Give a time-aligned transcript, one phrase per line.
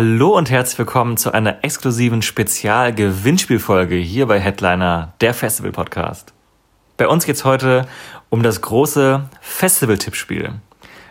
[0.00, 6.32] Hallo und herzlich willkommen zu einer exklusiven Spezial-Gewinnspielfolge hier bei Headliner, der Festival-Podcast.
[6.96, 7.84] Bei uns geht's heute
[8.30, 10.52] um das große Festival-Tippspiel.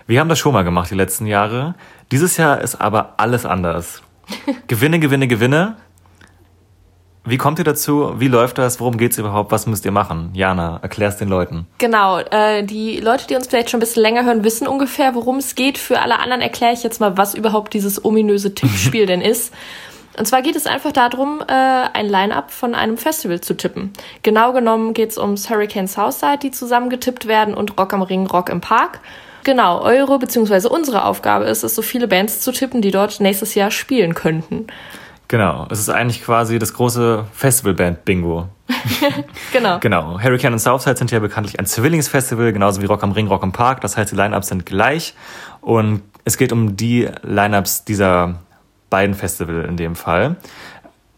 [0.07, 1.75] Wir haben das schon mal gemacht die letzten Jahre.
[2.13, 4.03] Dieses Jahr ist aber alles anders.
[4.67, 5.75] Gewinne, Gewinne, Gewinne.
[7.27, 8.13] Wie kommt ihr dazu?
[8.19, 8.79] Wie läuft das?
[8.79, 9.51] Worum geht's überhaupt?
[9.51, 10.29] Was müsst ihr machen?
[10.33, 11.67] Jana, erklär's den Leuten.
[11.77, 15.35] Genau, äh, die Leute, die uns vielleicht schon ein bisschen länger hören, wissen ungefähr, worum
[15.35, 15.77] es geht.
[15.77, 19.53] Für alle anderen erkläre ich jetzt mal, was überhaupt dieses ominöse Tippspiel denn ist.
[20.17, 23.91] Und zwar geht es einfach darum, äh, ein Line-up von einem Festival zu tippen.
[24.23, 28.47] Genau genommen geht es ums Hurricane Southside, die zusammengetippt werden, und Rock am Ring, Rock
[28.47, 29.01] im Park.
[29.43, 30.69] Genau, eure bzw.
[30.69, 34.67] unsere Aufgabe ist es, so viele Bands zu tippen, die dort nächstes Jahr spielen könnten.
[35.27, 38.47] Genau, es ist eigentlich quasi das große Festivalband-Bingo.
[39.51, 39.79] genau.
[39.79, 40.19] Genau.
[40.21, 43.51] Hurricane und Southside sind ja bekanntlich ein Zwillingsfestival, genauso wie Rock am Ring, Rock am
[43.51, 43.81] Park.
[43.81, 45.15] Das heißt, die Lineups sind gleich.
[45.59, 48.39] Und es geht um die Lineups dieser
[48.89, 50.37] beiden Festival in dem Fall.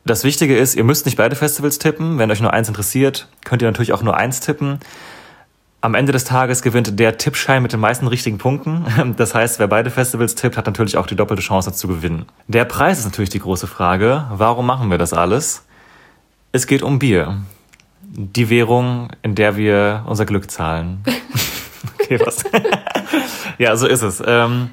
[0.05, 2.17] Das Wichtige ist, ihr müsst nicht beide Festivals tippen.
[2.17, 4.79] Wenn euch nur eins interessiert, könnt ihr natürlich auch nur eins tippen.
[5.81, 8.85] Am Ende des Tages gewinnt der Tippschein mit den meisten richtigen Punkten.
[9.17, 12.25] Das heißt, wer beide Festivals tippt, hat natürlich auch die doppelte Chance zu gewinnen.
[12.47, 14.25] Der Preis ist natürlich die große Frage.
[14.29, 15.65] Warum machen wir das alles?
[16.51, 17.37] Es geht um Bier.
[18.01, 21.03] Die Währung, in der wir unser Glück zahlen.
[21.99, 22.43] okay, was?
[23.57, 24.21] ja, so ist es.
[24.25, 24.71] Ähm,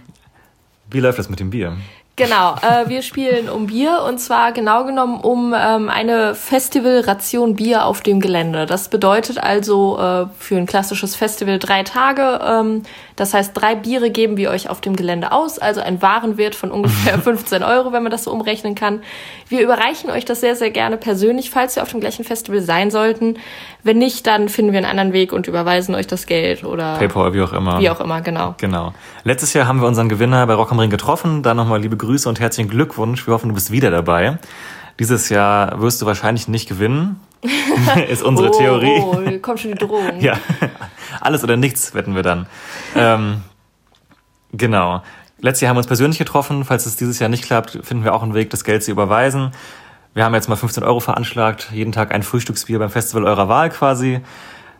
[0.90, 1.76] wie läuft das mit dem Bier?
[2.18, 7.84] Genau, äh, wir spielen um Bier und zwar genau genommen um ähm, eine Festivalration Bier
[7.84, 8.64] auf dem Gelände.
[8.64, 12.40] Das bedeutet also äh, für ein klassisches Festival drei Tage.
[12.42, 12.84] Ähm,
[13.16, 16.70] das heißt, drei Biere geben wir euch auf dem Gelände aus, also ein Warenwert von
[16.70, 19.02] ungefähr 15 Euro, wenn man das so umrechnen kann.
[19.50, 22.90] Wir überreichen euch das sehr, sehr gerne persönlich, falls wir auf dem gleichen Festival sein
[22.90, 23.36] sollten.
[23.86, 27.34] Wenn nicht, dann finden wir einen anderen Weg und überweisen euch das Geld oder PayPal,
[27.34, 27.78] wie auch immer.
[27.78, 28.56] Wie auch immer, genau.
[28.58, 28.92] Genau.
[29.22, 31.44] Letztes Jahr haben wir unseren Gewinner bei Rock am Ring getroffen.
[31.44, 33.28] Da nochmal liebe Grüße und herzlichen Glückwunsch.
[33.28, 34.38] Wir hoffen, du bist wieder dabei.
[34.98, 37.20] Dieses Jahr wirst du wahrscheinlich nicht gewinnen.
[38.08, 39.00] ist unsere oh, Theorie.
[39.00, 40.14] Oh, kommt schon die Drohung.
[40.20, 40.36] ja,
[41.20, 42.46] alles oder nichts wetten wir dann.
[42.96, 43.42] ähm,
[44.52, 45.04] genau.
[45.38, 46.64] Letztes Jahr haben wir uns persönlich getroffen.
[46.64, 49.52] Falls es dieses Jahr nicht klappt, finden wir auch einen Weg, das Geld zu überweisen.
[50.16, 51.68] Wir haben jetzt mal 15 Euro veranschlagt.
[51.72, 54.20] Jeden Tag ein Frühstücksbier beim Festival eurer Wahl quasi.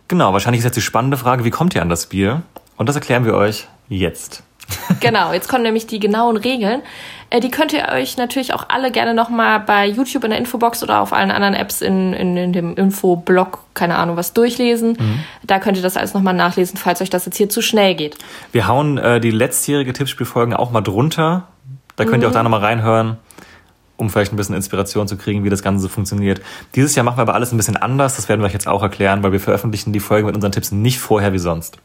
[0.07, 2.41] Genau, wahrscheinlich ist jetzt die spannende Frage, wie kommt ihr an das Bier?
[2.75, 4.41] Und das erklären wir euch jetzt.
[4.99, 6.81] Genau, jetzt kommen nämlich die genauen Regeln.
[7.29, 10.81] Äh, die könnt ihr euch natürlich auch alle gerne nochmal bei YouTube in der Infobox
[10.81, 14.97] oder auf allen anderen Apps in, in, in dem Infoblog, keine Ahnung, was durchlesen.
[14.99, 15.19] Mhm.
[15.43, 18.17] Da könnt ihr das alles nochmal nachlesen, falls euch das jetzt hier zu schnell geht.
[18.53, 21.47] Wir hauen äh, die letztjährige Tippspielfolgen auch mal drunter.
[21.95, 22.23] Da könnt mhm.
[22.23, 23.17] ihr auch da nochmal reinhören,
[23.97, 26.41] um vielleicht ein bisschen Inspiration zu kriegen, wie das Ganze so funktioniert.
[26.75, 28.15] Dieses Jahr machen wir aber alles ein bisschen anders.
[28.15, 30.71] Das werden wir euch jetzt auch erklären, weil wir veröffentlichen die Folgen mit unseren Tipps
[30.71, 31.77] nicht vorher wie sonst.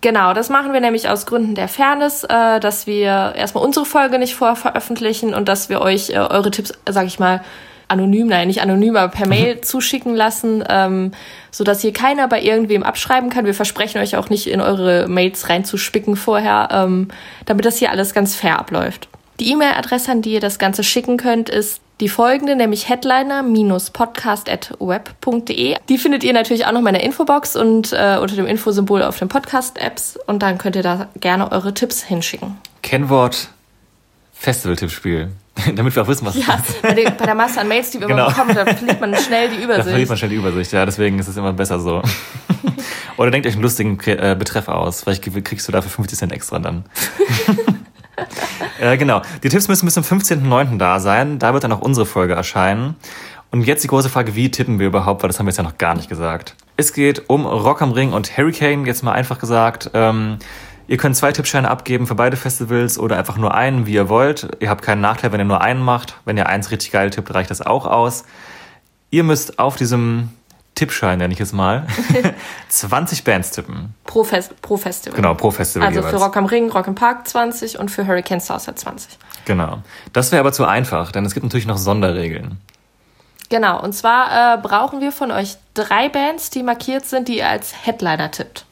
[0.00, 4.18] Genau, das machen wir nämlich aus Gründen der Fairness, äh, dass wir erstmal unsere Folge
[4.18, 7.40] nicht vorher veröffentlichen und dass wir euch äh, eure Tipps, sag ich mal,
[7.88, 11.12] anonym, nein, nicht anonym, aber per Mail zuschicken lassen, ähm,
[11.50, 13.46] so dass hier keiner bei irgendwem abschreiben kann.
[13.46, 17.08] Wir versprechen euch auch nicht in eure Mails reinzuspicken vorher, ähm,
[17.46, 19.08] damit das hier alles ganz fair abläuft.
[19.44, 25.76] Die E-Mail-Adresse, an die ihr das Ganze schicken könnt, ist die folgende, nämlich headliner-podcast.web.de.
[25.86, 29.18] Die findet ihr natürlich auch noch in meiner Infobox und äh, unter dem Infosymbol auf
[29.18, 32.56] den Podcast-Apps und dann könnt ihr da gerne eure Tipps hinschicken.
[32.82, 33.50] Kennwort
[34.32, 35.32] Festival-Tippspiel.
[35.76, 36.80] Damit wir auch wissen, was ja, es ist.
[36.80, 38.28] Bei, den, bei der Masse an Mails, die wir genau.
[38.28, 39.88] immer bekommen, da verliert man schnell die Übersicht.
[39.88, 42.00] Da verliert man schnell die Übersicht, ja, deswegen ist es immer besser so.
[43.18, 45.02] Oder denkt euch einen lustigen äh, Betreff aus.
[45.02, 46.86] Vielleicht kriegst du dafür 50 Cent extra dann.
[48.80, 49.22] äh, genau.
[49.42, 50.78] Die Tipps müssen bis zum 15.09.
[50.78, 51.38] da sein.
[51.38, 52.96] Da wird dann auch unsere Folge erscheinen.
[53.50, 55.62] Und jetzt die große Frage, wie tippen wir überhaupt, weil das haben wir jetzt ja
[55.62, 56.56] noch gar nicht gesagt.
[56.76, 59.90] Es geht um Rock am Ring und Hurricane, jetzt mal einfach gesagt.
[59.94, 60.38] Ähm,
[60.88, 64.48] ihr könnt zwei Tippscheine abgeben für beide Festivals oder einfach nur einen, wie ihr wollt.
[64.58, 66.16] Ihr habt keinen Nachteil, wenn ihr nur einen macht.
[66.24, 68.24] Wenn ihr eins richtig geil tippt, reicht das auch aus.
[69.10, 70.30] Ihr müsst auf diesem
[70.74, 71.86] Tippschein, nenne ich es mal,
[72.68, 73.94] 20 Bands tippen.
[74.04, 75.16] Pro, Fest, pro Festival.
[75.16, 75.86] Genau, pro Festival.
[75.86, 76.14] Also jeweils.
[76.14, 79.18] für Rock am Ring, Rock im Park 20 und für Hurricane Southside 20.
[79.44, 79.78] Genau.
[80.12, 82.58] Das wäre aber zu einfach, denn es gibt natürlich noch Sonderregeln.
[83.50, 87.48] Genau, und zwar äh, brauchen wir von euch drei Bands, die markiert sind, die ihr
[87.48, 88.64] als Headliner tippt.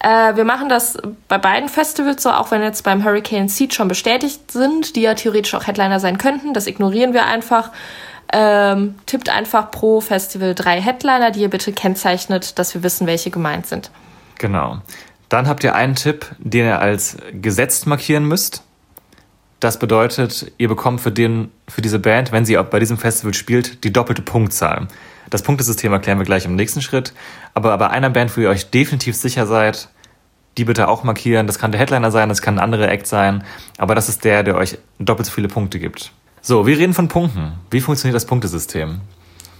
[0.00, 3.88] Äh, wir machen das bei beiden Festivals so, auch wenn jetzt beim Hurricane Seed schon
[3.88, 6.54] bestätigt sind, die ja theoretisch auch Headliner sein könnten.
[6.54, 7.70] Das ignorieren wir einfach.
[8.32, 13.30] Ähm, tippt einfach pro Festival drei Headliner, die ihr bitte kennzeichnet, dass wir wissen, welche
[13.30, 13.90] gemeint sind.
[14.38, 14.78] Genau.
[15.28, 18.62] Dann habt ihr einen Tipp, den ihr als gesetzt markieren müsst.
[19.60, 23.84] Das bedeutet, ihr bekommt für, den, für diese Band, wenn sie bei diesem Festival spielt,
[23.84, 24.88] die doppelte Punktzahl.
[25.30, 27.12] Das Punktesystem erklären wir gleich im nächsten Schritt.
[27.54, 29.88] Aber bei einer Band, wo ihr euch definitiv sicher seid,
[30.58, 31.46] die bitte auch markieren.
[31.46, 33.44] Das kann der Headliner sein, das kann ein anderer Act sein,
[33.78, 36.12] aber das ist der, der euch doppelt so viele Punkte gibt.
[36.44, 37.52] So, wir reden von Punkten.
[37.70, 39.00] Wie funktioniert das Punktesystem?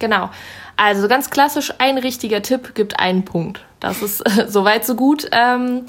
[0.00, 0.31] Genau.
[0.76, 3.64] Also ganz klassisch, ein richtiger Tipp gibt einen Punkt.
[3.79, 5.29] Das ist äh, soweit so gut.
[5.31, 5.87] Ähm,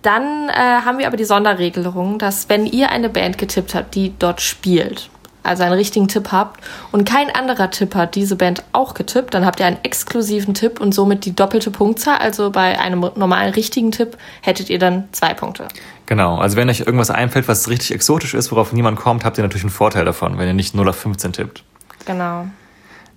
[0.00, 4.14] dann äh, haben wir aber die Sonderregelung, dass wenn ihr eine Band getippt habt, die
[4.18, 5.10] dort spielt,
[5.42, 6.60] also einen richtigen Tipp habt
[6.92, 10.80] und kein anderer Tipp hat diese Band auch getippt, dann habt ihr einen exklusiven Tipp
[10.80, 12.18] und somit die doppelte Punktzahl.
[12.18, 15.68] Also bei einem normalen richtigen Tipp hättet ihr dann zwei Punkte.
[16.06, 19.42] Genau, also wenn euch irgendwas einfällt, was richtig exotisch ist, worauf niemand kommt, habt ihr
[19.42, 21.64] natürlich einen Vorteil davon, wenn ihr nicht 0 auf 15 tippt.
[22.04, 22.46] Genau.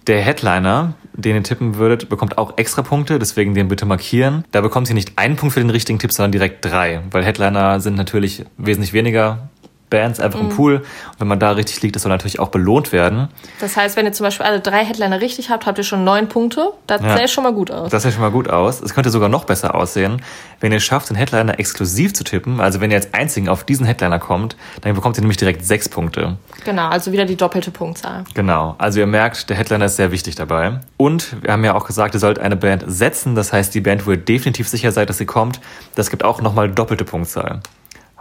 [0.07, 4.45] Der Headliner, den ihr tippen würdet, bekommt auch extra Punkte, deswegen den bitte markieren.
[4.51, 7.79] Da bekommt ihr nicht einen Punkt für den richtigen Tipp, sondern direkt drei, weil Headliner
[7.79, 9.49] sind natürlich wesentlich weniger
[9.89, 10.49] Bands einfach mhm.
[10.49, 10.75] im Pool.
[10.75, 13.27] Und wenn man da richtig liegt, das soll natürlich auch belohnt werden.
[13.59, 16.27] Das heißt, wenn ihr zum Beispiel alle drei Headliner richtig habt, habt ihr schon neun
[16.27, 16.71] Punkte.
[16.87, 17.17] Das ja.
[17.17, 17.89] sähe schon mal gut aus.
[17.91, 18.81] Das sähe schon mal gut aus.
[18.81, 20.21] Es könnte sogar noch besser aussehen,
[20.59, 22.59] wenn ihr schafft, den Headliner exklusiv zu tippen.
[22.59, 25.87] Also wenn ihr als einzigen auf diesen Headliner kommt, dann bekommt ihr nämlich direkt sechs
[25.87, 26.37] Punkte.
[26.63, 28.23] Genau, also wieder die doppelte Punktzahl.
[28.33, 28.75] Genau.
[28.77, 30.79] Also ihr merkt, der Headliner ist sehr wichtig dabei.
[30.97, 33.35] Und wir haben ja auch gesagt, ihr sollt eine Band setzen.
[33.35, 35.59] Das heißt, die Band, wo ihr definitiv sicher seid, dass sie kommt,
[35.95, 37.61] das gibt auch nochmal doppelte Punktzahl.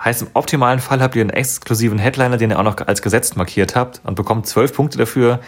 [0.05, 3.37] Heißt, im optimalen Fall habt ihr einen exklusiven Headliner, den ihr auch noch als gesetzt
[3.37, 5.41] markiert habt und bekommt zwölf Punkte dafür.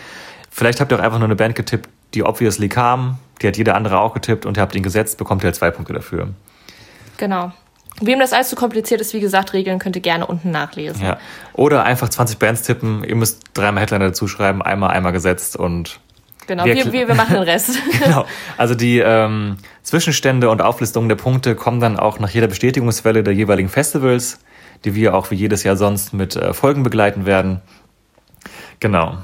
[0.50, 3.74] Vielleicht habt ihr auch einfach nur eine Band getippt, die obviously kam, die hat jeder
[3.74, 6.28] andere auch getippt und ihr habt ihn gesetzt, bekommt ihr halt zwei Punkte dafür.
[7.18, 7.52] Genau.
[8.00, 11.02] Wem das alles zu kompliziert ist, wie gesagt, Regeln könnt ihr gerne unten nachlesen.
[11.02, 11.18] Ja.
[11.54, 13.04] Oder einfach 20 Bands tippen.
[13.04, 16.00] Ihr müsst dreimal Headliner dazu schreiben, einmal, einmal gesetzt und
[16.46, 17.78] Genau, wir, wir, wir machen den Rest.
[18.02, 18.24] genau.
[18.56, 23.34] Also die ähm, Zwischenstände und Auflistungen der Punkte kommen dann auch nach jeder Bestätigungswelle der
[23.34, 24.38] jeweiligen Festivals,
[24.84, 27.60] die wir auch wie jedes Jahr sonst mit äh, Folgen begleiten werden.
[28.80, 29.18] Genau.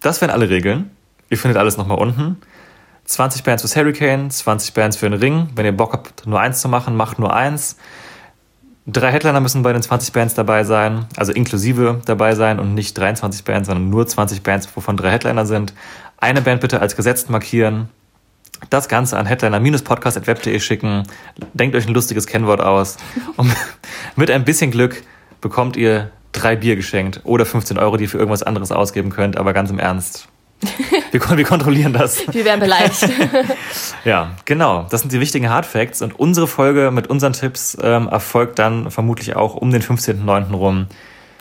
[0.00, 0.90] Das wären alle Regeln.
[1.30, 2.38] Ihr findet alles nochmal unten.
[3.04, 5.48] 20 Bands fürs Hurricane, 20 Bands für den Ring.
[5.54, 7.76] Wenn ihr Bock habt, nur eins zu machen, macht nur eins.
[8.86, 12.96] Drei Headliner müssen bei den 20 Bands dabei sein, also inklusive dabei sein und nicht
[12.96, 15.74] 23 Bands, sondern nur 20 Bands, wovon drei Headliner sind.
[16.20, 17.88] Eine Band bitte als gesetzt markieren.
[18.70, 21.04] Das Ganze an headliner-podcast.web.de schicken.
[21.54, 22.96] Denkt euch ein lustiges Kennwort aus.
[23.36, 23.54] Und
[24.16, 25.02] mit ein bisschen Glück
[25.40, 29.36] bekommt ihr drei Bier geschenkt oder 15 Euro, die ihr für irgendwas anderes ausgeben könnt.
[29.36, 30.28] Aber ganz im Ernst.
[31.10, 32.20] Wir, wir kontrollieren das.
[32.30, 33.08] Wir werden beleidigt.
[34.04, 34.86] ja, genau.
[34.90, 36.02] Das sind die wichtigen Hard Facts.
[36.02, 40.52] Und unsere Folge mit unseren Tipps ähm, erfolgt dann vermutlich auch um den 15.09.
[40.52, 40.86] rum.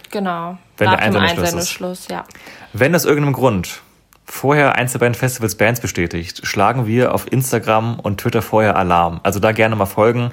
[0.10, 0.58] Genau.
[0.78, 2.24] Wenn Nach der Einsendeschluss, Einsendeschluss ja.
[2.72, 3.82] Wenn aus irgendeinem Grund
[4.28, 9.20] vorher eins der beiden Festivals Bands bestätigt, schlagen wir auf Instagram und Twitter vorher Alarm.
[9.24, 10.32] Also da gerne mal folgen.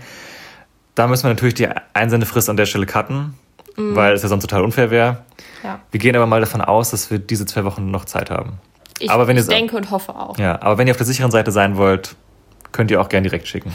[0.94, 3.34] Da müssen wir natürlich die Einsendefrist an der Stelle cutten,
[3.76, 3.96] mm.
[3.96, 5.18] weil es ja sonst total unfair wäre.
[5.62, 5.80] Ja.
[5.90, 8.58] Wir gehen aber mal davon aus, dass wir diese zwei Wochen noch Zeit haben.
[8.98, 10.38] Ich, aber wenn ich denke und hoffe auch.
[10.38, 12.14] Ja, aber wenn ihr auf der sicheren Seite sein wollt,
[12.74, 13.72] könnt ihr auch gerne direkt schicken.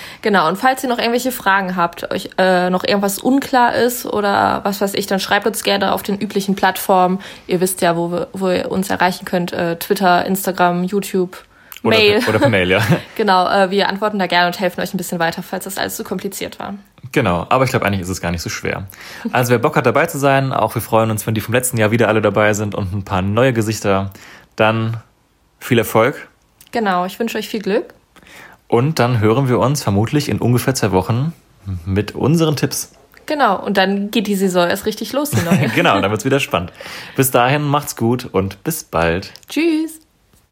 [0.22, 4.60] genau, und falls ihr noch irgendwelche Fragen habt, euch äh, noch irgendwas unklar ist oder
[4.64, 7.20] was weiß ich, dann schreibt uns gerne auf den üblichen Plattformen.
[7.46, 9.52] Ihr wisst ja, wo, wir, wo ihr uns erreichen könnt.
[9.52, 11.38] Äh, Twitter, Instagram, YouTube.
[11.84, 12.18] Oder Mail.
[12.18, 12.80] Per, oder per Mail, ja.
[13.16, 15.96] genau, äh, wir antworten da gerne und helfen euch ein bisschen weiter, falls das alles
[15.96, 16.74] zu kompliziert war.
[17.12, 18.88] Genau, aber ich glaube, eigentlich ist es gar nicht so schwer.
[19.30, 21.76] Also wer Bock hat dabei zu sein, auch wir freuen uns, wenn die vom letzten
[21.76, 24.10] Jahr wieder alle dabei sind und ein paar neue Gesichter,
[24.56, 24.96] dann
[25.60, 26.28] viel Erfolg.
[26.72, 27.94] Genau, ich wünsche euch viel Glück.
[28.72, 31.34] Und dann hören wir uns vermutlich in ungefähr zwei Wochen
[31.84, 32.92] mit unseren Tipps.
[33.26, 35.30] Genau, und dann geht die Saison erst richtig los,
[35.74, 36.72] genau, dann wird es wieder spannend.
[37.14, 39.34] Bis dahin, macht's gut und bis bald.
[39.46, 40.00] Tschüss.